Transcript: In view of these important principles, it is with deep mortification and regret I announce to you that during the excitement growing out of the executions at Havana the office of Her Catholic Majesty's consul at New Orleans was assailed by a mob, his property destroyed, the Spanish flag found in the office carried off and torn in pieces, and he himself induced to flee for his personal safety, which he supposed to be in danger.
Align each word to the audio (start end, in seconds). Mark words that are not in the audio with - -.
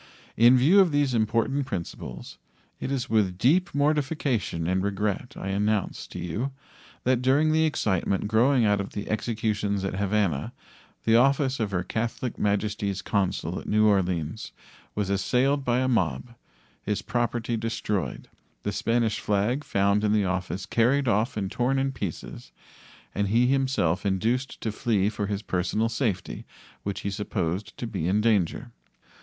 In 0.35 0.57
view 0.57 0.79
of 0.79 0.91
these 0.91 1.13
important 1.13 1.67
principles, 1.67 2.39
it 2.79 2.91
is 2.91 3.07
with 3.07 3.37
deep 3.37 3.75
mortification 3.75 4.65
and 4.65 4.81
regret 4.81 5.35
I 5.37 5.49
announce 5.49 6.07
to 6.07 6.17
you 6.17 6.53
that 7.03 7.21
during 7.21 7.51
the 7.51 7.65
excitement 7.65 8.27
growing 8.27 8.65
out 8.65 8.81
of 8.81 8.93
the 8.93 9.07
executions 9.11 9.85
at 9.85 9.93
Havana 9.99 10.53
the 11.03 11.17
office 11.17 11.59
of 11.59 11.69
Her 11.69 11.83
Catholic 11.83 12.39
Majesty's 12.39 13.03
consul 13.03 13.59
at 13.59 13.67
New 13.67 13.85
Orleans 13.85 14.53
was 14.95 15.11
assailed 15.11 15.63
by 15.63 15.77
a 15.77 15.87
mob, 15.87 16.33
his 16.81 17.03
property 17.03 17.55
destroyed, 17.55 18.27
the 18.63 18.71
Spanish 18.71 19.19
flag 19.19 19.63
found 19.63 20.03
in 20.03 20.13
the 20.13 20.25
office 20.25 20.65
carried 20.65 21.07
off 21.07 21.37
and 21.37 21.51
torn 21.51 21.77
in 21.77 21.91
pieces, 21.91 22.51
and 23.13 23.27
he 23.27 23.45
himself 23.45 24.03
induced 24.03 24.59
to 24.61 24.71
flee 24.71 25.09
for 25.09 25.27
his 25.27 25.43
personal 25.43 25.89
safety, 25.89 26.43
which 26.81 27.01
he 27.01 27.11
supposed 27.11 27.77
to 27.77 27.85
be 27.85 28.07
in 28.07 28.19
danger. 28.19 28.71